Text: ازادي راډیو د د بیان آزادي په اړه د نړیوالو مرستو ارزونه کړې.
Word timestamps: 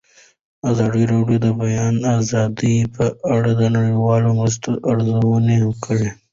ازادي 0.71 1.03
راډیو 1.11 1.37
د 1.41 1.45
د 1.45 1.47
بیان 1.61 1.95
آزادي 2.17 2.75
په 2.95 3.03
اړه 3.35 3.51
د 3.61 3.63
نړیوالو 3.75 4.29
مرستو 4.39 4.69
ارزونه 4.91 5.55
کړې. 5.83 6.09